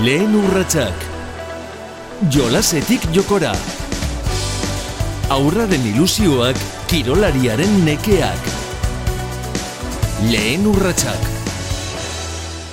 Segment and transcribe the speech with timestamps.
[0.00, 1.02] Lehen urratsak.
[2.32, 3.50] Jolasetik jokora.
[5.28, 6.56] Aurraren ilusioak,
[6.88, 8.48] kirolariaren nekeak.
[10.30, 11.28] Lehen urratsak.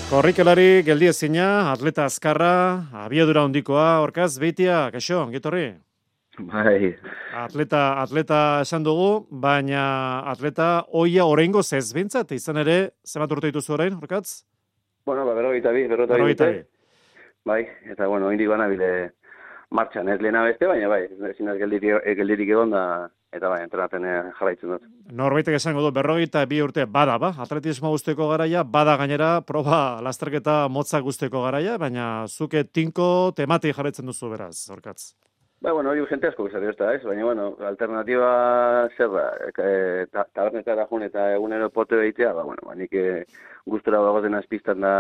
[0.08, 5.74] Korrikelari geldi ezina, atleta azkarra, abiadura hondikoa, orkaz, beitia, kaixo, ongitorri?
[6.40, 6.96] Bai,
[7.36, 13.76] Atleta, atleta esan dugu, baina atleta oia oraingo ez bintzat, izan ere, zenbat urte dituzu
[13.76, 14.46] orain, orkatz?
[15.06, 16.79] bueno, ba, berrogeita bi, berrogeita bi.
[17.50, 18.90] Bai, eta bueno, indik banabile
[19.74, 22.84] martxan, ez lehena beste, baina bai, ezin ez geldirik, geldirik egon da,
[23.34, 24.86] eta bai, entrenaten eh, jarraitzen dut.
[25.20, 27.32] Norbaitek esango du, berrogeita bi urte bada, ba?
[27.46, 34.10] Atletismo guzteko garaia, bada gainera, proba lasterketa motzak guzteko garaia, baina zuke tinko temati jarraitzen
[34.10, 35.14] duzu beraz, orkatz.
[35.62, 37.02] Bai, bueno, hori jente asko bezari ez da, ez?
[37.04, 38.28] Baina, bueno, alternatiba
[38.96, 39.24] zer da,
[39.60, 43.26] e, ta, tabernetara jun eta egunero pote egitea, ba, bueno, ba, nik e,
[43.68, 44.94] gustora bagozen azpiztan da,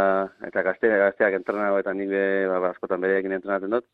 [0.49, 3.87] eta gazte, gazteak entrenago eta nik be, ba, ba, askotan bereekin entrenatzen dut,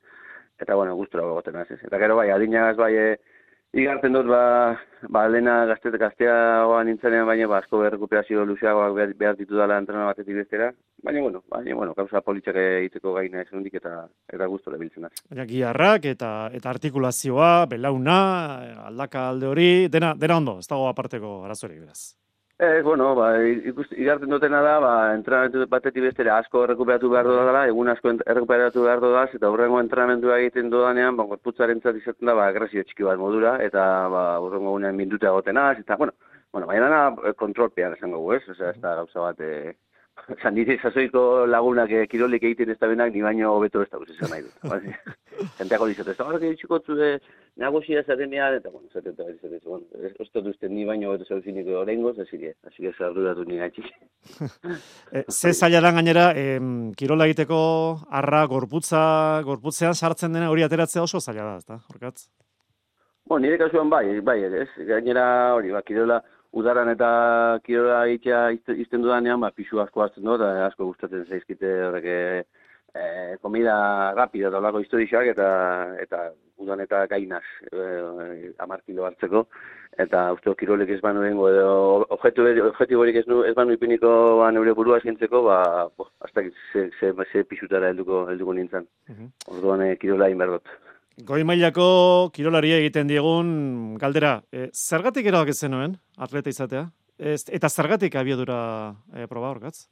[0.57, 1.80] eta, bueno, gustora bagoten az, ez?
[1.85, 3.45] Eta gero, bai, adinagaz, bai, e,
[3.83, 4.41] igartzen dut, ba,
[5.13, 10.09] ba lehena gazte, gazteagoa nintzenean, baina, ba, asko berrekuperazio luzeagoak behar, behar ditu dela entrena
[10.09, 10.73] batetik bestera,
[11.06, 15.14] baina, bueno, baina, bueno, kausa politxak egiteko gaina ez hundik eta, eta gustora biltzen az.
[15.30, 18.20] Baina giharrak eta eta artikulazioa, belauna,
[18.89, 22.16] aldaka alde hori, dena, dena ondo, ez dago aparteko arazorik beraz.
[22.56, 23.34] Ez, bueno, ba,
[23.67, 28.86] ikust, igartzen dutena da, ba, entrenamentu batetik bestera asko errekuperatu behar dudala, egun asko errekuperatu
[28.86, 33.03] behar dudaz, eta hurrengo entrenamentua egiten dudanean, ba, gorputzaren zat izaten da, ba, agresio txiki
[33.03, 36.16] bat modura, eta, ba, hurrengo egunean mindutea gotenaz, eta, bueno,
[36.56, 38.45] bueno, baina dana kontrolpean esango gu, ez?
[38.56, 39.75] Osea, ez da gauza bat, e,
[40.25, 43.99] Osa, nire sasoiko lagunak e, kirolik egiten ez da benak, ni baino hobeto ez da
[44.02, 45.02] guz izan nahi dut.
[45.59, 46.95] Jenteako dizate, ez da, horrek editxiko zu
[47.61, 51.67] nagosia zatenean, eta, bueno, zaten eta dizate, bueno, ez ez dut ni baino hobeto zauzinik
[51.67, 53.91] horrengoz, ez ire, hasi ez arduratu ni gaitxik.
[55.16, 57.59] E, ze zaila da gainera, em, kirola egiteko
[58.09, 59.03] arra gorputza,
[59.45, 61.77] gorputzean sartzen dena hori ateratzea oso zaila da, ezta?
[61.94, 62.25] Orkatz?
[63.29, 66.19] Bueno, nire kasuan bai, bai, ez, gainera hori, ba, kirola,
[66.55, 67.09] udaran eta
[67.66, 72.07] kirola egitea izte- izten dudanean, ba, pixu asko hartzen dut, eta asko gustatzen zaizkite horrek
[72.09, 73.75] e, komida
[74.16, 75.47] rapida eta olako historixak, eta,
[76.01, 76.29] eta
[76.63, 79.43] udan eta gainaz e, amar kilo hartzeko,
[79.99, 81.75] eta uste kirolek ez banu dengo, edo
[82.16, 85.59] objektu, objektiborik ez, nu, ez banu ipiniko ba, neure burua zintzeko, ba,
[85.97, 88.87] bo, hasta ze, ze, ze pixutara helduko, helduko nintzen.
[89.11, 89.31] Mhm.
[89.57, 90.72] Orduan e, kirola inberdot.
[91.24, 96.90] Goi mailako kirolari egiten diegun galdera, e, zergatik erabak zenuen atleta izatea?
[97.16, 98.58] Ez, eta zergatik abiadura
[99.16, 99.86] e, proba orkatz?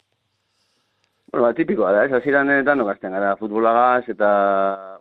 [1.32, 4.28] Bueno, ba, tipikoa da, ez, hasieran eh, danok gazten gara futbolagaz, eta,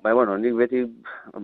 [0.07, 0.85] bai, bueno, nik beti,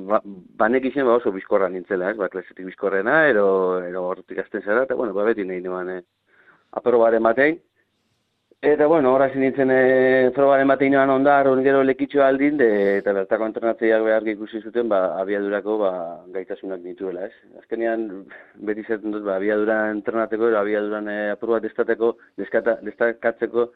[0.08, 0.22] ba,
[0.62, 3.48] banek izen ba oso bizkorra nintzela, ez, ba, klasetik bizkorrena, ero,
[3.84, 6.00] ero hortik azten zara, eta, bueno, ba, beti nahi nuen, eh,
[6.78, 7.58] aprobaren batein.
[8.60, 12.66] Eta, bueno, horra nintzen eh, probaren batein noan ondar, hon gero lekitxo aldin, de,
[12.98, 15.92] eta bertako entrenatzeiak behar ikusi zuten, ba, abiadurako, ba,
[16.34, 17.52] gaitasunak nituela, ez.
[17.60, 18.08] Azkenean,
[18.70, 22.10] beti zaten dut, ba, abiadura entrenateko, ero abiaduran eh, aprobat destateko,
[22.42, 23.68] deskata, destakatzeko,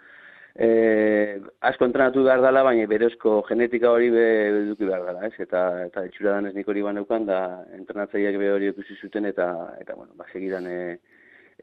[0.66, 1.38] eh,
[1.70, 4.28] asko entrenatu behar dela, baina berezko genetika hori be,
[4.64, 5.46] eduki behar dela, ez?
[5.46, 7.40] Eta, eta etxura danez nik hori baneukan, da
[7.78, 10.78] entrenatzaileak be hori ikusi zuten, eta, eta bueno, ba, segidan e,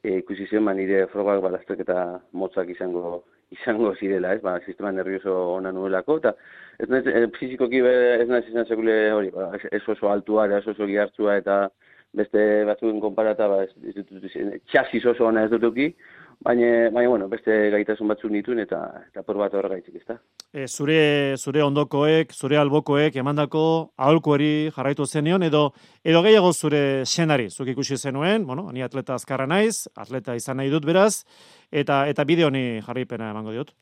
[0.03, 4.41] e, ikusi zion, ba, nire frogak ba, lasterketa motzak izango izango zirela, ez?
[4.41, 6.35] Ba, sistema nervioso ona nuelako, eta
[6.79, 10.67] ez naiz, e, fizikoki ez naiz izan sekule hori, ba, ez- ez oso altua, ez
[10.67, 11.69] oso gihartzua, eta
[12.13, 14.29] beste batzuen konparata, ba, ez, ez dut,
[14.71, 15.95] txasis oso ona ez dutuki,
[16.39, 18.79] baina, baina, bueno, beste gaitasun batzuk nituen, eta,
[19.09, 20.17] eta por bat horregaitzik, ez da?
[20.53, 23.63] E, zure, zure ondokoek, zure albokoek emandako
[23.97, 25.69] aholkuari jarraitu zenion, edo,
[26.03, 30.71] edo gehiago zure senari, zuk ikusi zenuen, bueno, ni atleta azkarra naiz, atleta izan nahi
[30.71, 31.25] dut beraz,
[31.71, 33.75] eta eta bide honi jarraipena emango diot.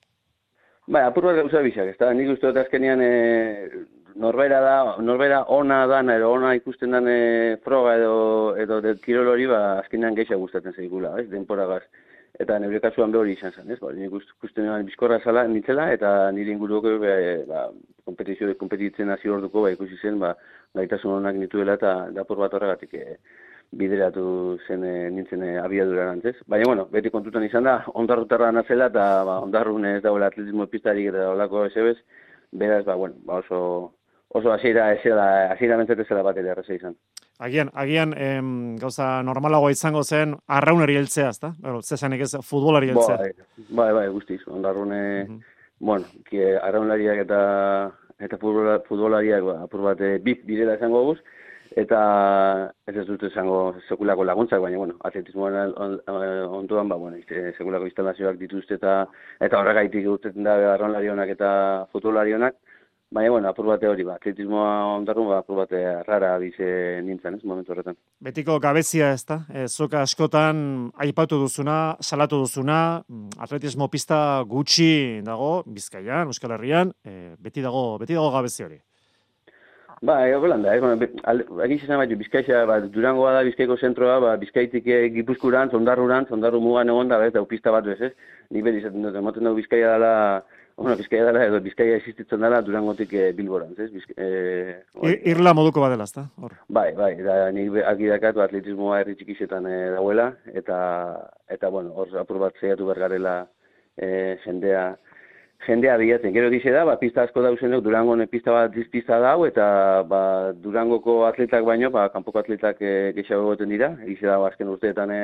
[0.87, 3.13] Bai, apur bat gauza bizak, ez da, nik uste dut azkenean e,
[4.17, 8.17] norbera da, norbera ona dan, edo ona ikusten dan e, froga edo,
[8.57, 11.83] edo de kirol hori, ba, azkenean geixa gustatzen zaigula, ez, denporagaz.
[12.43, 15.47] Eta nire kasuan be hori izan zen, ez, ba, nik ust- ikusten nuen bizkorra zala,
[15.49, 17.13] nintzela, eta nire inguruko, be,
[17.49, 17.63] ba,
[18.05, 20.35] kompetizio, kompetitzen hasi orduko, ba, ikusi zen, ba,
[20.77, 23.17] gaitasun onak nituela, eta da apur bat horregatik, e,
[23.71, 26.35] bideratu zen e, nintzen e, abiadura ez?
[26.47, 31.09] Baina, bueno, beti kontutan izan da, ondarrutarra nazela, eta ba, ondarrun ez dagoela atletismo pistarik
[31.09, 31.97] eta olako esebez,
[32.51, 33.93] beraz, ba, bueno, ba, oso,
[34.29, 36.95] oso hasiera hasiera mentzat ezela bat ere izan.
[37.39, 38.47] Agian, agian em,
[38.81, 41.51] gauza normalagoa izango zen arraunari heltzea, ezta?
[41.61, 43.17] Bueno, zesanik ez futbolari heltzea.
[43.17, 43.31] Bai,
[43.69, 45.39] bai, bai, guztiz, ondarrune, Mhm.
[45.79, 51.19] bueno, ki, arraunlariak eta eta futbola, futbolariak ba, apur bat e, bip direla esango guz,
[51.75, 57.17] eta ez ez dut esango sekulako laguntzak, baina, bueno, atletismoan on, onduan, ba, bueno,
[57.57, 59.07] sekulako instalazioak dituzte eta
[59.39, 62.55] eta horregaitik urtetzen da arronlarionak eta futbolarionak,
[63.09, 66.65] Baina, bueno, apur bate hori, ba, atletismoa ondarrun, ba, apur bate rara bize
[67.07, 67.95] nintzen, ez, momentu horretan.
[68.19, 70.59] Betiko gabezia ez da, e, zoka askotan
[71.05, 77.97] aipatu duzuna, salatu duzuna, mm, atletismo pista gutxi dago, Bizkaian, Euskal Herrian, e, beti dago,
[78.01, 78.81] beti dago gabezi hori.
[80.03, 84.85] Ba, ego belan da, egin zizan baitu, Bizkaia, ba, Durangoa da, Bizkaiko zentroa, ba, Bizkaitik
[84.85, 88.13] e, gipuzkuran, zondarruran, zondarru mugan egon da, ez, da, pista bat ez, ez,
[88.51, 90.13] ni beti izaten dut, emoten dugu Bizkaia dela,
[90.77, 93.87] Bueno, Bizkaia dela, edo Bizkaia existitzen dela Durangotik e, Bilborantz, ez?
[93.89, 96.27] Bizka, e, Irla moduko badela, ezta?
[96.69, 100.27] Bai, bai, da, nik argi dakatu atletismoa herri txikisetan e, dauela,
[100.61, 100.77] eta,
[101.49, 103.35] eta bueno, hor apur bat zeiatu bergarela
[103.97, 104.85] e, jendea,
[105.65, 106.37] jendea bilatzen.
[106.37, 110.23] Gero egize da, ba, pista asko dauzen duk, Durango pista bat dizpista dau, eta ba,
[110.61, 115.09] Durangoko atletak baino, ba, kanpoko atletak e, gehiago egoten dira, egize da, ba, azken urteetan
[115.09, 115.21] e,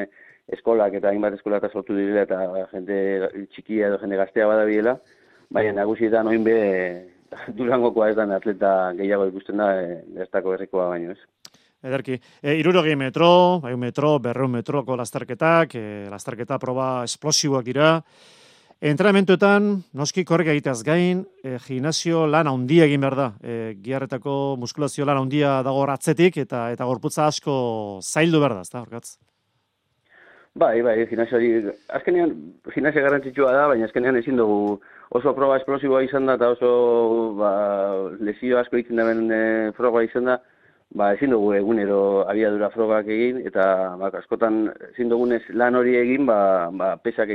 [0.58, 4.98] eskolak eta hainbat eskolak sortu direla, eta jende txikia edo jende gaztea badabiela,
[5.54, 6.58] Baina nagusi da noin be
[7.58, 11.60] Durangokoa ez da atleta gehiago ikusten da e, ez dako herrikoa baino, ez.
[11.84, 17.90] Ederki, e, irurogei metro, bai metro, berreun metroko lastarketak, e, lastarketa proba esplosiboak dira.
[18.84, 23.28] Entrenamentuetan, noski korrek egiteaz gain, e, gimnasio lan handia egin behar da.
[23.44, 28.82] E, giarretako muskulazio lan handia dago atzetik eta eta gorputza asko zaildu behar da, ez
[28.82, 29.18] horkatz?
[30.54, 31.48] Bai, bai, gimnasio hori,
[31.98, 32.34] azkenean,
[32.76, 34.76] gimnasio garrantzitsua da, baina azkenean ezin dugu
[35.18, 36.74] oso proba esplosiboa izan da, eta oso
[37.40, 37.50] ba,
[38.28, 39.40] lesio asko egiten da ben e,
[39.74, 40.36] froga izan da,
[40.94, 41.98] ba, ezin dugu egunero
[42.30, 43.66] abiadura frogak egin, eta
[43.98, 44.60] ba, askotan
[44.92, 46.38] ezin dugunez lan hori egin, ba,
[46.84, 47.34] ba, pesak,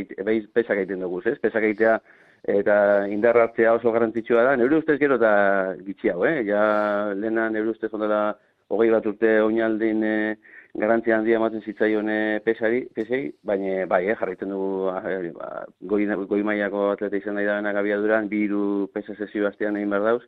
[0.55, 1.35] pesak egiten dugu, ez?
[1.43, 1.97] Pesak egitea
[2.55, 2.77] eta
[3.11, 5.33] indarrartzea oso garrantzitsua da, neure ustez gero eta
[5.89, 6.45] gitxi hau, eh?
[6.47, 6.63] Ja,
[7.19, 8.29] lehena neure ustez ondela
[8.71, 14.17] hogei bat urte oinaldin, eh, garantzia handia ematen zitzaion eh, pesari, pesei, baina bai, eh,
[14.19, 19.45] jarraitzen dugu eh, ba, goi, goi mailako atleta izan nahi da abiaduran, biru pesa sesio
[19.45, 20.23] bastian egin behar dauz,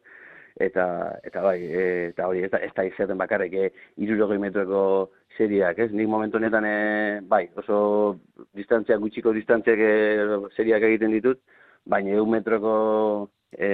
[0.58, 0.86] eta,
[1.24, 3.70] eta bai, e, eta hori, ez da, ez da izaten bakarrik, e,
[4.04, 4.82] irurogoi metroko
[5.36, 5.90] seriak, ez?
[5.92, 8.18] Nik momentu honetan, e, bai, oso
[8.56, 9.92] distantzia, gutxiko distantziak e,
[10.56, 11.40] seriak egiten ditut,
[11.86, 12.74] baina egun metroko
[13.54, 13.70] e,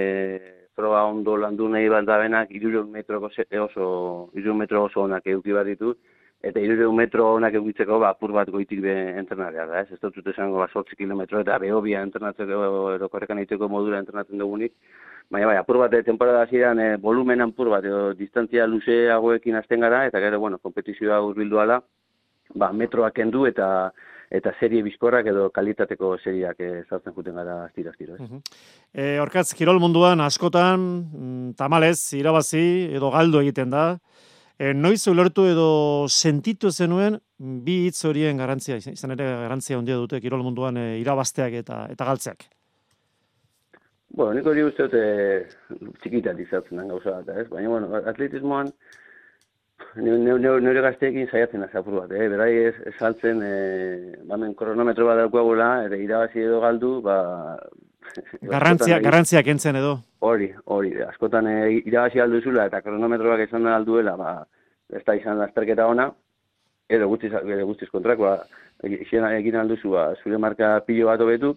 [0.77, 2.53] proba ondo landu nahi bat da benak,
[2.91, 3.31] metroko
[3.65, 5.97] oso, iruro metro oso onak eduki bat ditut,
[6.43, 9.91] eta irure metro onak egitzeko ba, apur bat goitik be entrenatzea da, ez?
[9.95, 14.73] Ez dut esango ba, sortzi kilometro eta behobia entrenatzeko edo korrekan egiteko modura entrenatzen dugunik.
[15.33, 19.81] Baina bai, apur bat, eh, temporada ziren, e, volumen apur bat, edo distantzia luzeagoekin azten
[19.83, 21.81] gara, eta gero, bueno, kompetizioa urbildu ala,
[22.55, 23.91] ba, metroak kendu eta
[24.27, 28.27] eta serie bizkorrak edo kalitateko seriak e, sartzen juten gara astiro astiro, ez?
[28.27, 28.41] Uh
[28.91, 33.85] e, Orkatz, kirol munduan askotan, mm, tamalez, irabazi edo galdu egiten da,
[34.57, 35.69] E, noiz ulertu edo
[36.09, 41.59] sentitu zenuen bi hitz horien garantzia, izan ere garantzia handia dute kirol munduan e, irabazteak
[41.61, 42.47] eta eta galtzeak.
[44.17, 47.45] Bueno, nik hori uste dute txikitat izatzen den gauza bat, ez?
[47.51, 48.71] Baina, bueno, atletismoan
[49.97, 52.27] nire gazteekin saiatzen azapur bat, eh?
[52.33, 53.53] Berai ez saltzen, e,
[54.29, 57.19] bamen kronometro bat daukagula, eta irabazi edo galdu, ba...
[58.41, 59.97] Garrantzia, garrantzia kentzen edo.
[60.25, 64.31] Hori, hori, askotan e, irabazi alduzula eta kronometroak esan da alduela, ba,
[64.93, 66.09] ez da izan lasterketa ona,
[66.89, 68.37] edo guztiz, edo guztiz kontrakoa,
[68.87, 71.55] egin alduzu, ba, zure marka pilo bat obetu,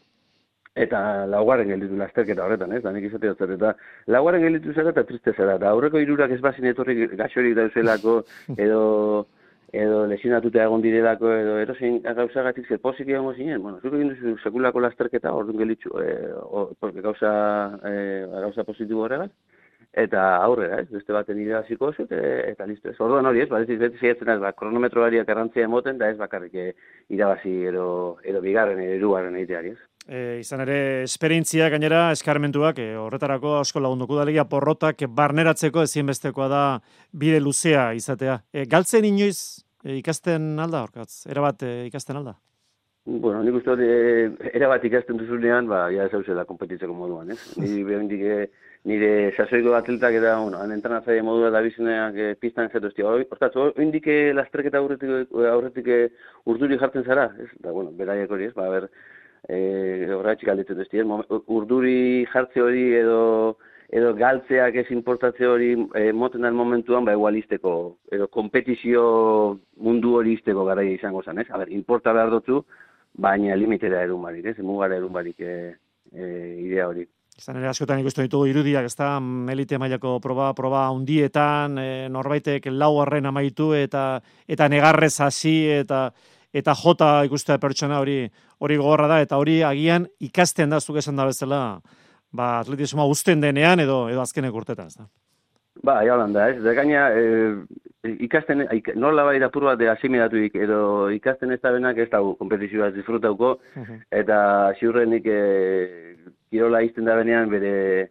[0.78, 3.74] eta laugarren gelditu lasterketa horretan, ez, da nik izate dut, eta
[4.14, 8.20] laugarren gelditu zara eta triste zara, eta aurreko irurak ez bazin etorri gaxorik dauzelako,
[8.64, 8.82] edo
[9.72, 14.36] edo lesionatuta egon direlako edo erosin gauzagatik zer posik egongo zinen, bueno, zuko egin duzu
[14.42, 16.10] sekulako lasterketa orduan gelitzu, e,
[16.42, 17.30] o, porque gauza,
[17.86, 17.94] e,
[18.32, 19.30] gauza positibo horregaz,
[20.04, 23.78] eta aurrera, ez, beste baten irabaziko oso, eta listo, ez, orduan hori ez, ba, ez
[23.78, 26.66] beti zeiatzen ez, ba, kronometroariak errantzia emoten, da ez bakarrik e,
[27.14, 27.86] irabazi edo,
[28.24, 29.89] edo bigarren, edo erugarren egiteari, ez.
[30.08, 36.62] E, izan ere, esperientzia gainera eskarmentuak, e, horretarako asko lagunduko da porrotak barneratzeko ezinbestekoa da
[37.12, 38.40] bide luzea izatea.
[38.52, 41.26] E, galtzen inoiz e, ikasten alda, horkatz?
[41.28, 42.38] Erabat e, ikasten alda?
[43.04, 47.38] Bueno, nik uste e, erabat ikasten duzunean, ba, ja ez hauzela kompetitzeko moduan, ez?
[47.60, 48.40] Ni behendik e,
[48.88, 53.54] nire sasoiko atletak eta, bueno, han entranatzaile modua da bizuneak e, pistan ez dut, horkatz,
[53.56, 54.02] hori
[54.36, 55.88] lasterketa aurretik, aurretik
[56.46, 57.48] urduri jartzen zara, ez?
[57.60, 58.54] Da, bueno, beraiek hori, ez?
[58.54, 58.88] Ba, ber,
[59.48, 63.56] eh horratzik alditzen dut, urduri jartze hori edo
[63.90, 67.72] edo galtzeak ez importatze hori e, moten den momentuan ba igualisteko
[68.12, 69.02] edo kompetizio
[69.76, 71.48] mundu hori isteko garaia izango zen, ez?
[71.50, 72.62] Ber, importa behar dutu,
[73.18, 74.58] baina limitera erun barik, ez?
[74.62, 75.56] Mugara erun barik e,
[76.12, 76.28] e,
[76.66, 77.06] idea hori.
[77.40, 79.14] Izan ere askotan ikusten ditugu irudiak, ez da,
[79.50, 86.10] elite mailako proba, proba hundietan, e, norbaitek lau horren amaitu eta eta negarrez hasi eta
[86.52, 88.24] eta jota ikustea pertsona hori
[88.58, 91.80] hori gogorra da eta hori agian ikasten da zuk esan da bezala
[92.32, 95.08] ba atletismoa uzten denean edo edo azkenek urtetan, ez da.
[95.82, 96.58] Ba, ja da, ez.
[96.62, 101.98] Da gaina, e, ikasten, ik, nola bai dapur bat asimilatuik, edo ikasten ez da benak
[102.02, 103.54] ez dago, kompetizioa disfrutauko,
[104.22, 104.40] eta
[104.78, 105.40] ziurrenik e,
[106.50, 108.10] kirola izten da benean bere,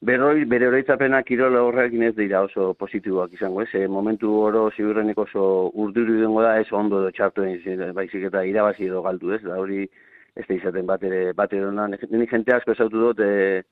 [0.00, 3.70] berroi, bere horitzapena kirola horrekin ez dira oso positiboak izango, ez?
[3.74, 7.46] E, momentu oro ziurrenik oso urduru dengo da, ez ondo edo txartu
[7.94, 9.42] baizik eta irabazi edo galdu, ez?
[9.42, 9.88] Da hori
[10.36, 11.70] ez da izaten bat ere, bat ere,
[12.10, 13.62] nik jente asko esautu dut, e,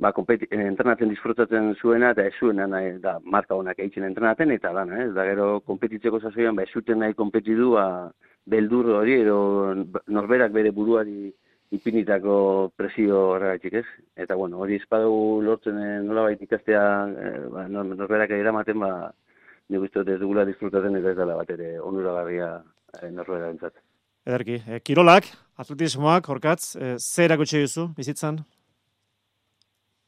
[0.00, 4.72] ba, kompeti, entrenatzen disfrutatzen zuena, eta ez zuena nahi, da, marka honak eitzen entrenatzen, eta
[4.72, 5.10] da, eh?
[5.12, 7.86] da gero, kompetitzeko zazoian, ba, ez zuten nahi kompetidu, ba,
[8.48, 9.38] beldur hori, edo
[10.08, 11.32] norberak bere buruari
[11.74, 12.36] ipinitako
[12.76, 13.86] presio horregatik ez.
[14.16, 16.84] Eta, bueno, hori espadu lortzen eh, nola baita ikastea,
[17.26, 18.92] eh, ba, norberak eramaten, ba,
[19.70, 22.50] nik uste ez dugula disfrutatzen, eta ez dela bat ere onuragarria
[23.00, 23.76] eh, norbera entzat.
[24.24, 25.28] Ederki, eh, kirolak,
[25.60, 28.40] atletismoak, horkatz, eh, zer erakutsi duzu, bizitzan?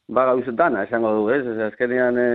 [0.07, 1.43] Ba, gauzetan, esango du, ez?
[1.51, 2.27] Ez azkenean, e,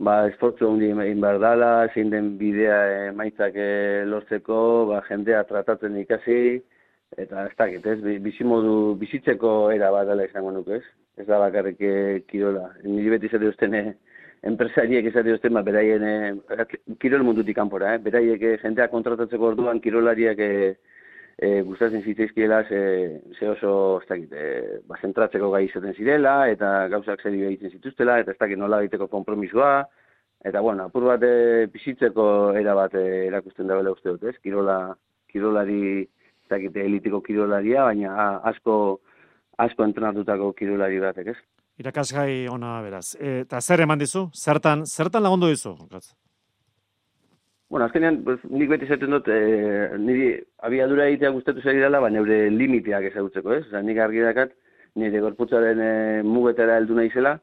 [0.00, 2.78] ba, esfortzu hundi egin behar dala, zein den bidea
[3.10, 3.68] emaitzak e,
[4.08, 6.38] lortzeko, ba, jendea tratatzen ikasi,
[7.16, 7.98] eta ez dakit, ez?
[8.22, 10.82] Bizimodu, bizitzeko era bat dela izango nuk, ez?
[11.18, 11.94] Ez da bakarrik e,
[12.30, 12.70] kirola.
[12.84, 13.94] Niri beti zate duzten, e,
[14.50, 16.66] enpresariek izate duzten, ba, beraien, e,
[17.00, 18.02] kirol mundutik kanpora, eh?
[18.04, 20.50] Beraiek jendea kontratatzeko orduan kirolariak e,
[21.38, 26.88] e, gustatzen zitzaizkiela ze, ze oso ez dakit, e, ba, zentratzeko gai izaten zirela, eta
[26.92, 29.86] gauzak zer egiten zituztela, eta ez dakit nola egiteko kompromisua,
[30.44, 32.26] eta bueno, apur bat e, pisitzeko
[32.58, 34.36] era bat e, erakusten da uste dut, ez?
[34.42, 34.78] Kirola,
[35.32, 36.06] kirolari,
[36.44, 39.00] ez dakit, elitiko kirolaria, baina a, asko,
[39.64, 41.38] asko entrenatutako kirolari batek, ez?
[41.80, 43.14] Irakasgai ona beraz.
[43.18, 44.28] E, eta zer eman dizu?
[44.34, 45.74] Zertan, zertan lagundu dizu?
[47.70, 50.28] Bueno, azkenean, pues, nik beti zaten dut, e, niri
[50.68, 53.64] abiadura egitea gustatu zari dela, baina neure limiteak ezagutzeko, ez?
[53.66, 54.52] Oza, nik argi dakat,
[55.00, 55.90] nire gorputzaren e,
[56.28, 57.38] mugetara heldu naizela,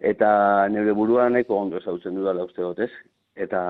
[0.00, 0.30] eta
[0.72, 2.90] neure burua nahiko ondo ezagutzen dudala uste dut, ez?
[3.38, 3.60] eta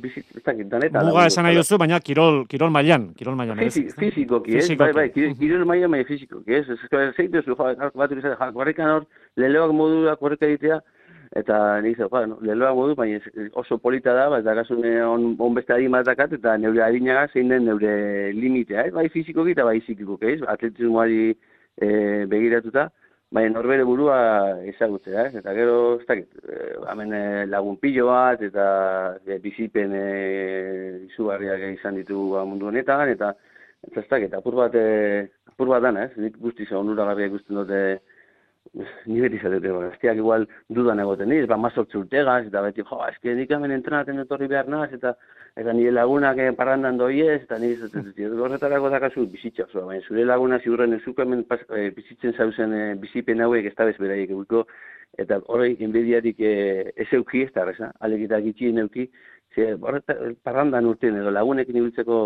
[0.00, 1.04] bizit, ez dakit, daneta.
[1.04, 3.60] Muga esan nahi duzu, baina kirol, kirol mailan, kirol mailan.
[3.60, 4.68] Fizi, fizikoki, ez?
[4.80, 6.64] Bai, bai, kirol mailan, baina fizikoki, ez?
[6.72, 10.80] Ez que zeit duzu, bat urizat, jakorrikan hor, leloak modura korrika egitea,
[11.36, 13.20] eta nik zeu, no, leloak modu, baina
[13.60, 17.52] oso polita da, bat dakazun on, on beste adin bat dakat, eta neure adinaga zein
[17.52, 18.94] den neure limitea, eh?
[18.94, 20.46] bai fizikoki eta bai zikikoki, ez?
[20.54, 22.88] Atletismoari eh, begiratuta,
[23.34, 24.18] baina norbere burua
[24.70, 25.38] ezagutzea, eh?
[25.40, 26.58] eta gero, ez dakit, e,
[26.92, 28.66] hemen e, lagun pilo bat, eta
[29.26, 30.04] e, bizipen e,
[31.08, 33.32] izugarriak izan ditu ba, mundu honetan, eta
[33.90, 36.22] ez dakit, apur bat, e, apur bat dana, eh?
[36.22, 37.80] nik guztiz onuragarriak guztien dute,
[39.10, 40.46] ni beti zatete, ba, estiak igual
[40.78, 44.70] dudan egoten niz, ba, mazortzu urtegaz, eta beti, jo, eski nik hemen entrenaten etorri behar
[44.70, 45.16] naz, eta
[45.56, 48.10] eta nire lagunak eh, parrandan doi ez, eta nire zaten,
[48.44, 52.82] horretarako dakazu bizitza, zoa, baina zure laguna ziurren ezuk hemen pas, e, bizitzen zauzen e,
[53.00, 54.66] bizipen hauek ez da bezberaiek egurko,
[55.16, 56.52] eta horrek enbediarik e,
[56.94, 59.08] ez euki ez da, reza, alegitak itxien euki,
[59.54, 59.70] ze,
[60.44, 62.18] parrandan urten edo lagunekin ibiltzeko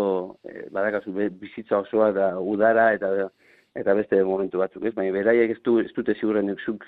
[0.43, 3.29] e, badakazu bizitza osoa da udara, eta
[3.75, 4.91] eta beste momentu batzuk, ez?
[4.95, 6.83] Baina beraiek ez, du, ez dute ziurren zuk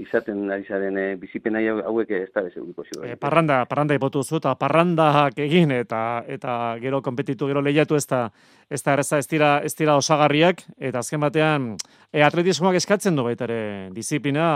[0.00, 3.12] izaten ari zaren e, bizipen hauek ez da bezeguriko ziurren.
[3.12, 8.06] E, parranda, parranda ipotu zu, eta parrandak egin, eta eta gero kompetitu, gero lehiatu ez
[8.10, 8.24] da,
[8.68, 11.72] ez da erreza, ez dira, ez dira osagarriak, eta azken batean,
[12.10, 13.62] e, atletismoak eskatzen du baita ere,
[13.94, 14.48] disiplina,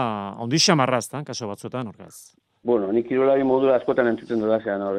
[0.43, 2.35] ondixia marraz, kaso batzuetan, orkaz.
[2.62, 4.99] Bueno, nik kirolari modura askotan entzuten dut zean hor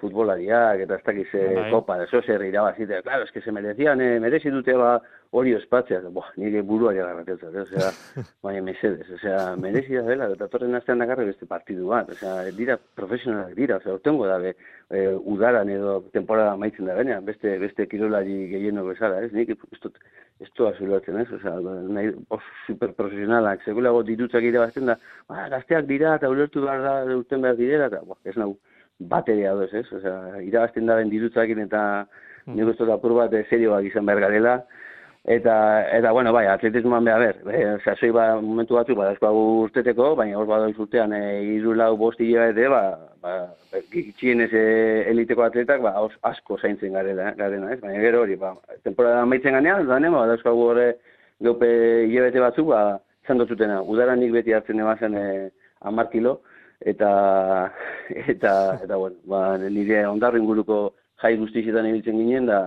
[0.00, 1.66] futbolariak eta ez dakiz bai.
[1.68, 3.02] kopa, eso zer irabazite.
[3.02, 6.00] Claro, es que se merecían, eh, merezi dute ba hori ospatzea.
[6.10, 7.90] Boa, nire buruari agarratzen, o sea,
[8.44, 12.18] baina mesedes, o sea, merezi da dela, eta torren astean dakarre beste partidu bat, o
[12.20, 14.54] sea, dira profesionalak dira, o sea, ortengo dabe,
[14.90, 19.32] e, udaran edo temporada maitzen da benean, beste, beste kirolari gehieno bezala, ez?
[19.32, 19.52] Nik
[19.82, 19.98] dut,
[20.40, 21.28] ez doa zulatzen, ez?
[21.38, 21.56] Osea,
[21.96, 27.44] nahi, os, superprofesionalak, segulago ditutzak irabazten da, ba, gazteak dira, eta ulertu behar da, urten
[27.44, 28.56] behar direla, eta, bo, ez nahu,
[29.12, 29.86] bateria doz, ez?
[29.92, 32.56] Osea, irabazten da ben ditutzakin, eta mm.
[32.56, 34.58] nik uste da bat serioak izan behar garela,
[35.26, 40.12] Eta, eta bueno, bai, atletismoan beha ber, e, sasoi ba, momentu batzu, ba, hau urteteko,
[40.14, 41.22] baina hor bada urtean, e,
[41.56, 42.82] iru lau bosti ete, ba,
[43.24, 43.32] ba,
[43.90, 45.96] txien ez eliteko atletak, ba,
[46.30, 47.80] asko zaintzen garela, eh, garena, ez?
[47.80, 48.52] Baina gero hori, ba,
[48.86, 50.86] temporada maitzen ganean, da ba, dauzko hau horre,
[51.42, 51.70] geupe
[52.06, 55.24] hilabete batzu, ba, zan dututena, udara nik beti hartzen emazen e,
[55.80, 56.36] amar kilo,
[56.78, 57.10] eta,
[58.28, 60.78] eta, eta, bueno, ba, nire ondarro inguruko
[61.18, 62.60] jai guztietan ibiltzen ginen, da,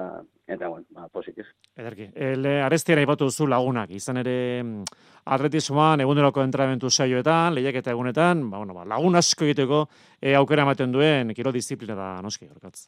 [0.49, 1.47] eta bueno, ba, posik ez.
[1.77, 5.03] Ederki, ele arestiara ipatu duzu lagunak, izan ere mm,
[5.35, 9.85] atletismoan eguneroko entramentu saioetan, lehiaketa egunetan, ba, bueno, ba, lagun asko egiteko
[10.19, 12.87] e, aukera ematen duen kiro disiplina da noski, horkatz.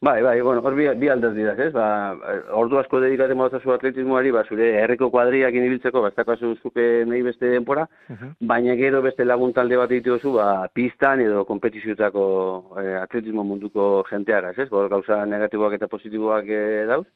[0.00, 1.72] Bai, bai, bueno, hor bi, bi dira, ez?
[1.72, 2.14] Ba,
[2.54, 7.22] ordu asko dedikatzen modazu atletismoari, ba, zure herriko kuadriak inibiltzeko, ba, ez dakazu zuke nahi
[7.22, 7.88] beste denpora,
[8.40, 12.24] baina gero beste lagun talde bat dituzu, ba, pistan edo kompetiziotako
[12.78, 14.68] eh, atletismo munduko jentearaz, ez?
[14.70, 17.06] Bor, gauza negatiboak eta positiboak eh, dauz,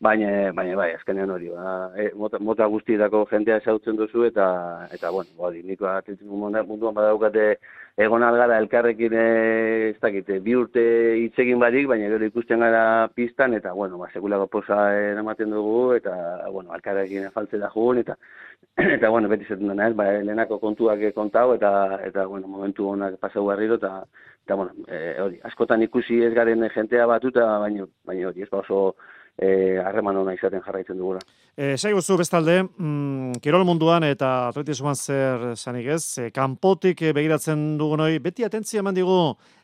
[0.00, 5.10] baina, baina bai, azkenean hori, ba, e, mota, mota guztietako jentea esautzen duzu, eta, eta
[5.14, 7.60] bueno, hori, niko atletismo mundu- munduan badaukate
[7.96, 10.82] egon algara elkarrekin eh, ez dakite, bi urte
[11.22, 14.80] hitz egin barik, baina gero ikusten gara pistan, eta, bueno, ba, sekulako posa
[15.14, 16.14] ematen dugu, eta,
[16.52, 18.18] bueno, elkarrekin faltze da jugun, eta,
[18.98, 21.72] eta, bueno, beti zaten dena, ez, ba, lehenako kontuak kontau, eta,
[22.04, 24.02] eta, bueno, momentu honak pasau berriro, eta,
[24.44, 28.60] eta, bueno, eh, hori, askotan ikusi ez garen jentea batuta, baina, baina hori, ez ba
[28.60, 28.82] oso
[29.38, 31.20] eh, harreman ona izaten jarraitzen dugula.
[31.56, 37.78] E, Saiguzu bestalde, mm, kirol munduan eta atletismoan zer sanik ez, e, kanpotik e, begiratzen
[37.80, 39.16] dugunoi, beti atentzia eman digu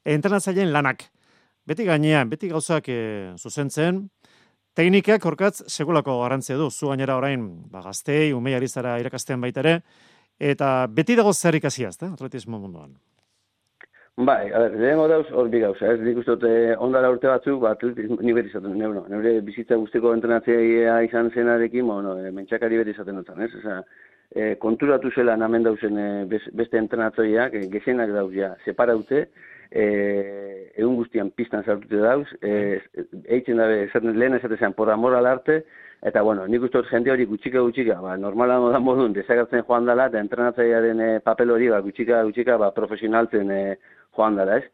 [0.08, 1.04] entrenatzaileen lanak.
[1.68, 2.96] Beti gainean, beti gauzak e,
[3.36, 4.06] zuzentzen,
[4.72, 6.70] teknikak horkatz segulako garrantzia du.
[6.70, 9.82] Zu gainera orain, ba, gaztei, umei ari zara irakastean baita ere,
[10.40, 12.96] eta beti dago zer ikasia, ezta, atletismo munduan.
[14.16, 16.00] Bai, a ber, lehenengo dauz hor bi gauza, ez?
[16.04, 19.78] Nik uste eh, ondala urte batzuk, ba, atletismo, ni beti izaten, ne, bueno, nire bizitza
[19.80, 23.48] guztiko entrenatzailea izan zenarekin, bueno, e, mentxakari beti izaten dut, ez?
[23.62, 23.78] Osea,
[24.28, 29.22] e, konturatu zela namen dauzen e, beste entrenatzaileak, e, gezenak dauz ja, separaute,
[29.70, 29.86] e,
[30.76, 32.82] egun guztian pistan sartute dauz, e,
[33.24, 35.62] eitzen dabe, esaten, lehen esaten zean, por amor al arte,
[36.02, 40.08] Eta, bueno, nik uste jende hori gutxika gutxika, ba, normala da modun, desagertzen joan dela,
[40.10, 43.60] eta entrenatzailearen e, papel hori, ba, gutxika gutxika, ba, profesionaltzen e,
[44.16, 44.70] joan dela, ez?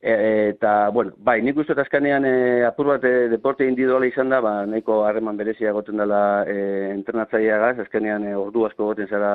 [0.00, 2.34] E, eta, bueno, bai, nik uste azkanean e,
[2.68, 6.56] apur bat e, deporte individuala izan da, ba, nahiko harreman berezia egoten dela e,
[6.92, 9.32] entrenatzaileagaz, azkenean e, ordu asko egoten zara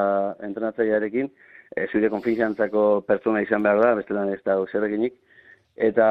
[0.47, 1.31] entrenatzailearekin,
[1.75, 5.17] e, zure konfiantzako pertsona izan behar da, bestelan ez da zer eginik.
[5.75, 6.07] Eta,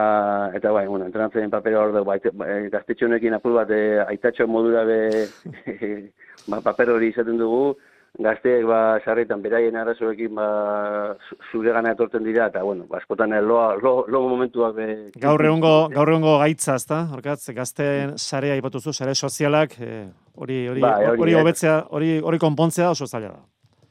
[0.57, 5.01] eta bai, bueno, entrenatzen papera hor dugu, bai, honekin apur bat e, aitatxo modura be,
[6.51, 7.77] ba, paper hori izaten dugu,
[8.21, 10.47] gazteek ba, sarretan beraien arazoekin ba,
[11.29, 14.89] zu- zure gana etortzen dira, eta, bueno, ba, askotan eh, loa, lo, lo momentuak be,
[15.21, 17.07] Gaur egungo, gaur egungo gaitza, ezta?
[17.15, 20.05] Horkatz, gazteen sarea aipatuzu, sare sozialak, eh,
[20.37, 23.41] hori hori Bai, hori hobetzea, hori hori konpontzea oso zaila da.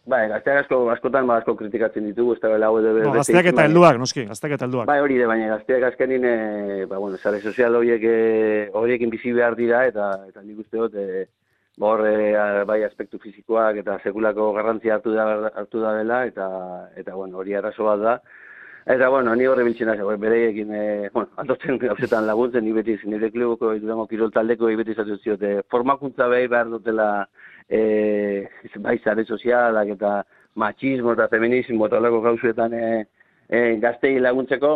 [0.09, 3.51] Bai, gazteak asko, askotan ba, asko kritikatzen ditugu, ez da bela hau edo No, gazteak
[3.51, 4.87] eta helduak, noski, gazteak eta helduak.
[4.89, 8.07] Bai, hori da, baina gazteak azkenin, e, ba, bueno, sare sozial horiek
[8.73, 11.27] horiekin bizi behar dira, eta eta nik uste dut, e,
[11.79, 16.47] hor, e, a- bai, aspektu fizikoak eta sekulako garrantzia hartu da, hartu da dela, eta,
[16.95, 18.19] eta bueno, hori arrazo bat da.
[18.89, 23.31] Eta, bueno, ni horre biltzen naiz, bereiekin, e, bueno, atotzen gauzetan laguntzen, ni beti nire
[23.31, 27.27] klubuko, durango kirol taldeko, beti izaten ziote, formakuntza behi behar dutela,
[27.69, 30.23] e, bai, sare sozialak eta
[30.55, 33.05] machismo eta feminismo eta olako gauzuetan e,
[33.47, 34.73] e, gaztei laguntzeko,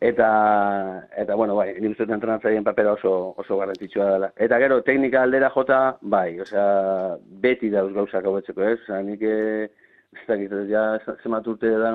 [0.00, 4.32] eta, eta bueno, bai, nik uste entrenatzaileen papera oso, oso garrantzitsua dela.
[4.36, 8.78] Eta gero, teknika aldera jota, bai, osea, beti dauz gauzak hobetzeko, ez?
[8.84, 9.68] Osea, nik, e,
[10.16, 10.82] ez dakit, ja,
[11.22, 11.90] zemat urte da,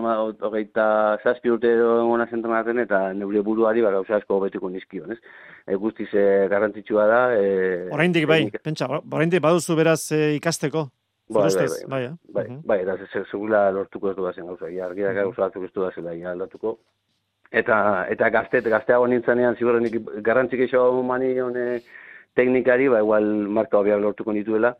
[0.46, 0.86] hogeita
[1.24, 5.20] zazpi urte egon entrenatzen, eta neure buruari, ba, gauza asko hobetuko nizkion, ez?
[5.68, 7.22] E, guztiz e, garrantzitsua da.
[7.38, 10.88] E, Oraindik bai, teknika- pentsa, oraindik baduzu beraz eh, ikasteko.
[11.32, 12.16] Bai, Zure bai, ustez, bai, eh?
[12.34, 12.62] Bai, Mhm.
[12.68, 15.22] bai, eta ze- segula lortuko ez duazen gauza, ja, argiak Mhm.
[15.24, 16.80] gauza batzuk ez duazela, ja, aldatuko.
[17.52, 21.82] Eta, eta gazte, gazteago nintzenean, ziurrenik garrantzik eixo mani hone
[22.40, 24.72] teknikari, ba, igual marka hobiak lortuko nituela.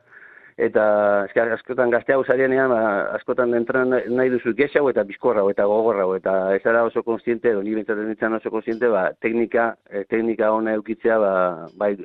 [0.62, 0.84] Eta
[1.26, 2.82] eske, askotan gazteago zarienean, ba,
[3.18, 6.14] askotan entran nahi duzu gexau eta bizkorrau eta gogorrau.
[6.16, 10.52] Eta ez ara oso konstiente, edo ni bentsatzen nintzen oso konstiente, ba, teknika, eh, teknika
[10.56, 11.34] ona eukitzea, ba,
[11.82, 11.96] bai,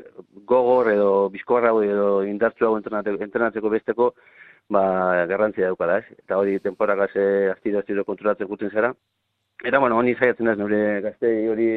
[0.51, 4.11] gogor edo bizkorrau edo indartsuago entrenatzeko, entrenatzeko besteko,
[4.71, 4.83] ba,
[5.31, 6.19] garrantzia daukala, ez?
[6.25, 8.95] Eta hori temporagaz eh, astiro astiro kontrolatzen guten zara.
[9.65, 11.69] Eta, bueno, honi saiatzen ez, nire gaztei hori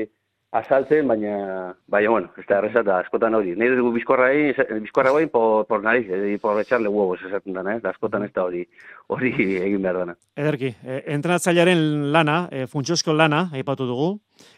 [0.51, 3.53] azaltzen, baina, baina, bueno, ez da erreza eta askotan hori.
[3.57, 7.75] Nahi dugu bizkorra egin, bizkorra egin por, por nariz, eh, por echarle huevos esaten dana,
[7.75, 7.83] ez?
[7.83, 8.63] Da askotan ez da hori,
[9.07, 9.31] hori
[9.67, 10.17] egin behar dana.
[10.35, 11.83] Ederki, e, entrenatzailearen
[12.15, 14.09] lana, e, funtsozko lana, aipatu dugu,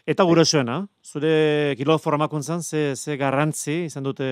[0.08, 4.26] eta gurasoena, zure kilo formakuntzan, ze, ze garrantzi izan dute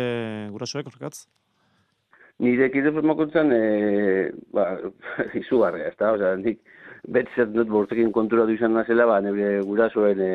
[0.55, 1.27] gurasoek, horkatz?
[2.41, 4.71] Nire kide formakuntzan, e, ba,
[5.43, 6.65] izugarria, ez da, osea, nik
[7.09, 10.33] beti zaten dut bortekin konturatu izan nazela, ba, nire gurasoen e,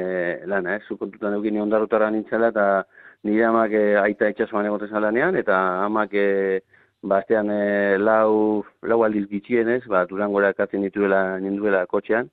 [0.50, 2.86] lana, ez, zu kontutan eukin ondarrotara nintzela, eta
[3.28, 6.62] nire amak e, aita etxasuan egoten zalanean, eta amak e,
[7.06, 12.32] bastean e, lau, lau aldiz gitxienez, ba, durangora ekatzen dituela ninduela kotxean,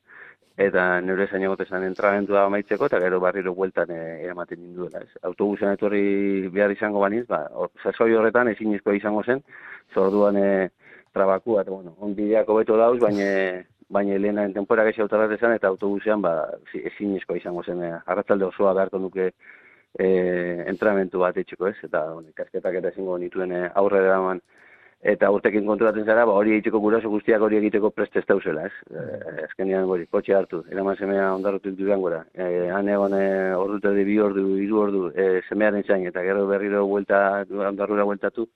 [0.62, 5.05] eta nire zain egotezan entramentua amaitzeko, eta gero barriro bueltan e, eramaten ninduela.
[5.05, 5.21] Ez.
[5.29, 9.45] Autobusen etorri behar izango baniz, ba, or, sasoi horretan ezin izango zen,
[9.95, 10.71] zorduan e,
[11.12, 13.29] trabakua, eta bueno, on bideako beto dauz, baina
[13.93, 16.33] baina lehenain tempora gexi autarrat eta autobusean ba,
[16.73, 19.33] ezin izango zen, e, arratzalde osoa beharko nuke
[19.99, 20.07] e,
[20.73, 24.41] entramentu bat etxeko ez, eta bueno, ikasketak eta ezingo nituen e, aurre eraman,
[25.13, 28.73] eta urtekin konturatzen zara, ba, hori egiteko guraso guztiak hori egiteko prest ez dauzela, ez?
[28.89, 32.23] E, ezkenian hori, kotxe hartu, eraman semea ondarrotu duran gora.
[32.33, 33.27] E, han egon e,
[33.59, 38.49] ordu eta bi ordu, iru ordu, e, semearen zain, eta gero berriro vuelta, ondarrura bueltatu,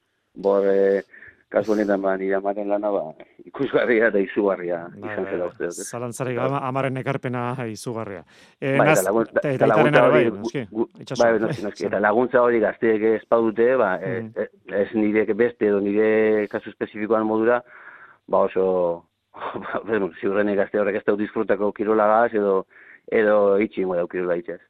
[0.49, 1.03] bor, e,
[1.53, 3.03] kasu honetan ba, nire amaren lana, ba,
[3.47, 5.87] ikusgarria eta izugarria ba, izan zela uste dut.
[5.87, 8.25] Zalantzarik ba, amaren ekarpena izugarria.
[8.61, 11.51] E, ba, eta, laguntza, eta, laguntza hori, bai, bai,
[11.89, 14.33] eta laguntza hori gazteek ez paudute, ba, mm.
[14.35, 14.49] e,
[14.83, 17.61] ez nire beste edo nire kasu espezifikoan modura,
[18.27, 18.67] ba oso,
[19.63, 19.85] ba,
[20.21, 22.65] ziurrene gazte horrek ez dut disfrutako kirolagaz edo,
[23.07, 24.61] edo itxi ingo dau kirola itxez.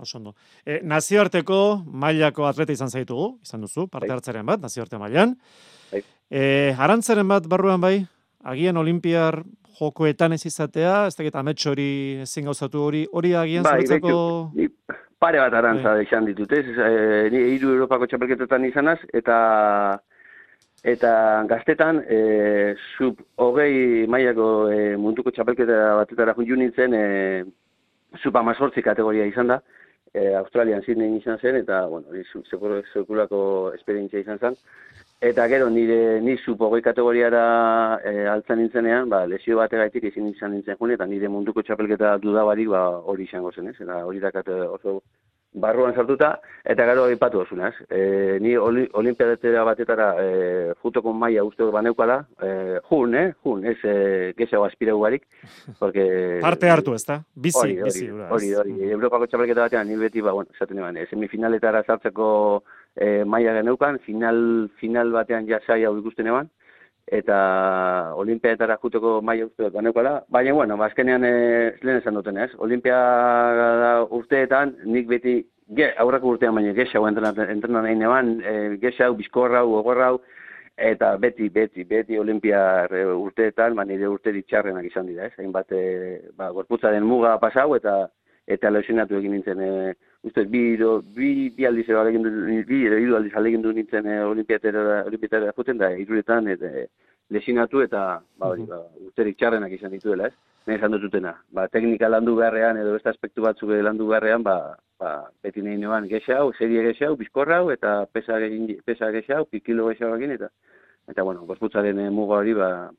[0.00, 0.34] Osondo.
[0.64, 4.16] E, nazioarteko mailako atleta izan zaitugu, izan duzu, parte bai.
[4.16, 5.36] hartzaren bat, nazioarte mailan.
[5.92, 6.02] Bai.
[6.30, 6.42] E,
[6.78, 7.96] arantzaren bat barruan bai,
[8.44, 9.42] agian olimpiar
[9.80, 11.90] jokoetan ez izatea, ez dakit amets hori
[12.26, 13.80] ezin gauzatu hori, hori agian bai,
[15.20, 16.04] pare bat arantza bai.
[16.06, 16.66] izan ditut, ez?
[16.66, 19.40] E, ni hiru Europako txapelketetan izanaz, eta
[20.82, 21.12] eta
[21.48, 27.44] gaztetan, e, sub hogei mailako e, munduko txapelketa batetara junju nintzen, e,
[28.22, 29.60] sub amazortzi kategoria izan da,
[30.14, 32.06] e, Australian Sydney izan zen, eta, bueno,
[32.92, 33.40] sekulako
[33.74, 34.58] esperientzia izan zen,
[35.20, 37.40] Eta gero, nire ni supogoi kategoriara
[38.00, 42.70] e, altzen nintzenean, ba, lesio bategaitik ezin izan nintzen june, eta nire munduko txapelketa dudabarik
[42.72, 43.74] ba, hori izango zen, ez?
[43.84, 44.94] Eta hori dakat oso
[45.52, 47.72] barruan sartuta, eta gero ipatu osunaz.
[47.90, 52.50] E, ni oli, olimpiadetera batetara e, jutoko maia uste baneukala, e,
[52.90, 53.32] jun, eh?
[53.44, 53.94] Jun, ez e,
[54.38, 55.26] gehiago aspiregu barik.
[55.78, 56.06] Porque,
[56.46, 57.20] Parte hartu, ez da?
[57.34, 58.06] Bizi, hori, bizi.
[58.10, 58.92] Hori, hori, hori.
[58.94, 62.30] Europako txapelketa batean, nire beti, ba, bueno, esaten eban, semifinaletara sartzeko
[62.94, 66.50] e, maia geneukan, final, final batean jasai hau ikusten eban,
[67.10, 72.38] eta olimpiaetara juteko maia uste dut baneukala, baina, bueno, bazkenean ba, e, lehen esan duten
[72.38, 72.98] ez, olimpia
[74.14, 75.40] urteetan nik beti,
[75.76, 80.20] ge, aurrako urtean baina gexau entrenan nahi neban, e, gexau, bizkorrau, ogorrau,
[80.78, 82.62] eta beti, beti, beti olimpia
[83.16, 88.04] urteetan, ba, nire urte ditxarrenak izan dira, ez, hainbat, e, ba, gorputzaren muga pasau, eta
[88.50, 92.30] eta lesionatu egin nintzen, e, uste, bi, do, bi, bi aldiz ero alegin du,
[92.66, 96.86] bi, edo, idu aldiz alegin du nintzen e, olimpiatera, olimpiatera juten da, iruretan, eta e,
[97.30, 98.04] lesionatu eta,
[98.38, 100.36] ba, hori, ba, usterik txarrenak izan dituela, ez?
[100.68, 105.14] Nahi esan dututena, ba, teknika landu beharrean, edo beste aspektu batzuk landu beharrean, ba, ba,
[105.42, 108.36] beti nahi noan gexau, serie gexau, bizkorrau, eta pesa,
[108.84, 110.50] pesa gexau, kilo gexau egin, eta,
[111.08, 112.90] eta, bueno, gorputzaren muga hori, ba,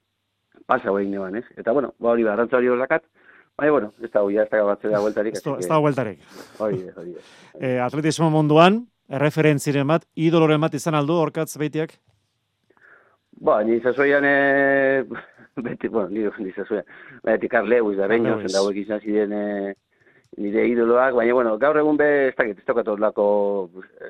[0.65, 1.45] pasa hori neban, ez?
[1.55, 3.05] Eta, bueno, ba, hori, ba, hori horrekat,
[3.57, 5.35] Bai, bueno, ez da huia, ez da batzera hueltarik.
[5.35, 6.21] Ez da hueltarik.
[6.59, 7.15] Hori, hori.
[7.61, 8.77] Eh, atletismo munduan,
[9.11, 11.97] erreferentziren bat, idoloren bat izan aldu, orkatz beitiak?
[13.43, 15.03] Ba, ni zazoian, e...
[15.67, 16.87] beti, bueno, ni, ni zazoian,
[17.27, 19.45] beti Carlewis, da reino, hauek izan ziren e...
[20.39, 23.25] nire idoloak, baina, bueno, gaur egun be, ez dakit, ez dakit, lako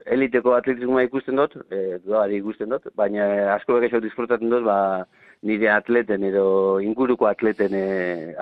[0.06, 1.98] eliteko atletismoa ikusten dut, e,
[2.38, 4.78] ikusten dut, baina asko begexo disfrutatzen dut, ba,
[5.42, 7.86] nire atleten edo inguruko atleten e,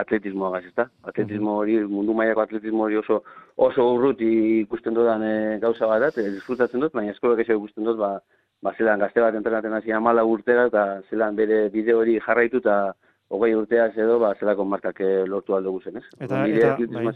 [0.01, 0.89] atletismoa gaz, ezta?
[1.07, 3.21] Atletismo hori, mundu mailako atletismo hori oso
[3.55, 4.29] oso urruti
[4.65, 8.17] ikusten dudan e, gauza bat, e, disfrutatzen dut, baina eskolak eso ikusten dut, ba,
[8.63, 12.93] ba zelan gazte bat entrenaten hasi amala urtera, eta zelan bere bide hori jarraitu, eta
[13.29, 16.05] hogei urtea edo, ba, zelako markak e, lortu aldo guzen, ez?
[16.19, 17.15] Eta, eta, bai.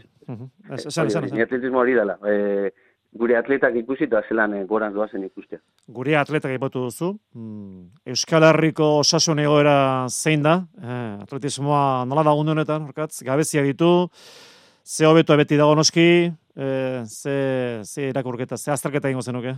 [1.28, 2.16] Nire atletismo hori dela.
[2.24, 2.70] E,
[3.14, 5.60] gure atletak ikusi eta zelan e, goran doazen ikustea.
[5.96, 9.76] Gure atletak ipatu duzu, mm, Euskal Herriko osasun egoera
[10.10, 14.08] zein da, eh, atletismoa nola da gundu honetan, orkatz, gabezia ditu,
[14.84, 19.54] ze hobeto beti dago noski, eh, ze, ze irakurketa, ze azterketa ingo zenuke?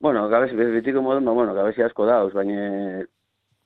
[0.00, 3.04] Bueno, gabezi, betiko modun, ba, bueno, gabezi asko da, baina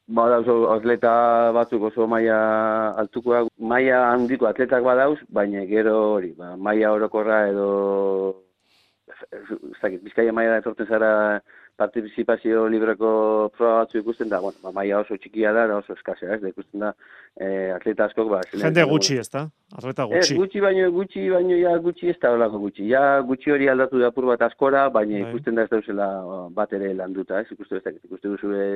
[0.09, 2.39] badauz atleta batzuk oso maia
[3.03, 7.69] altukoak, maia handiko atletak badauz, baina gero hori, ba, maia orokorra edo
[9.81, 11.13] zakit, bizkaia maia da etorten zara
[11.79, 13.11] participazio libreko
[13.55, 16.83] proba batzu ikusten da, bueno, ba, maia oso txikia da, oso eskasea, ez, da ikusten
[16.83, 16.91] da,
[17.39, 19.45] eh, atleta askok, ba, Jende gutxi, ez da?
[19.77, 20.35] Atleta gutxi.
[20.35, 22.89] Ez, gutxi baino, gutxi baino, ja, gutxi ez da olako gutxi.
[22.91, 25.29] Ja, gutxi hori aldatu da apur bat askora, baina bai.
[25.29, 26.09] ikusten da ez dauzela
[26.57, 28.67] bat ere landuta, ez, ikusten da, ikusten duzu e,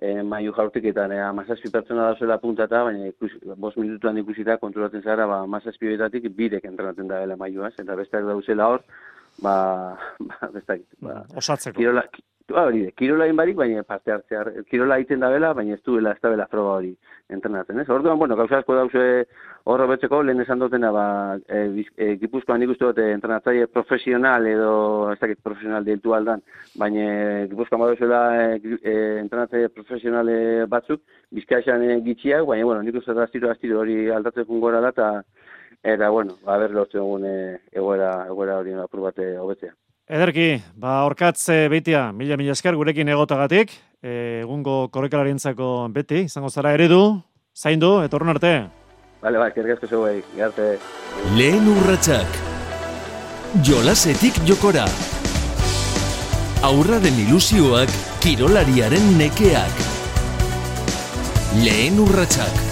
[0.00, 5.02] e, maiu jaurtiketan, e, amazazpi pertsona da zela puntata, baina ikus, bos minutuan ikusita kontrolatzen
[5.02, 8.84] zara, ba, amazazpi betatik bidek entrenatzen da dela maiua, eta besteak dauzela hor,
[9.42, 9.56] ba,
[10.28, 11.78] ba, ez dakit, ba, Osatzeko.
[11.78, 15.82] kirola, ki- ba, hori, kirola barik, baina parte hartzea, kirola egiten da bela, baina ez
[15.82, 16.92] duela, ez da bela proba hori
[17.28, 17.88] entrenatzen, ez?
[17.90, 19.26] Orduan, bueno, gauza asko dauzue
[19.66, 21.06] horro betzeko, lehen esan dutena, ba,
[21.50, 26.44] e, e, gipuzkoan nik uste dut, e, entrenatzaile profesional edo, ez dakit, profesional deitu aldan,
[26.78, 27.08] baina
[27.50, 28.94] gipuzkoan baduzuela e, e,
[29.24, 30.36] entrenatzaile profesionale
[30.70, 31.02] batzuk,
[31.34, 35.10] bizkaixan e, gitxiak, baina, bueno, nik uste dut astiro, astiro hori aldatzen gora da, eta,
[35.82, 37.34] eta, bueno, ba, ber lortzen dugun e,
[37.72, 39.74] egoera, egoera hori apur bat e, hobetzea.
[40.06, 46.50] Ederki, ba, orkatz e, beitia, mila mila esker gurekin egotagatik, e, egungo korrekalarientzako beti, izango
[46.50, 47.00] zara eredu,
[47.56, 48.52] zaindu, etorren arte.
[49.22, 50.76] Bale, ba, eskerrik asko zeuei, garte.
[51.34, 52.38] Lehen urratsak.
[53.66, 54.84] Jolasetik jokora.
[56.66, 57.90] Aurraren ilusioak,
[58.22, 59.82] kirolariaren nekeak.
[61.64, 62.65] Lehen urratsak.